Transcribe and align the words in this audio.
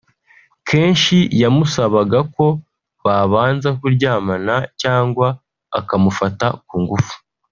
kenshi 0.67 1.17
yamusabaga 1.41 2.19
ko 2.35 2.45
babanza 3.03 3.69
kuryamana 3.79 4.55
cyangwa 4.81 5.27
akamufata 5.79 6.47
ku 6.67 6.75
ngufu 6.83 7.15